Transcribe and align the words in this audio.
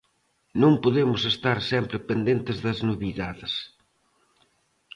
Non 0.61 0.73
podemos 0.83 1.21
estar 1.33 1.57
sempre 1.71 1.97
pendentes 2.09 2.57
das 2.65 2.79
novidades. 2.89 3.53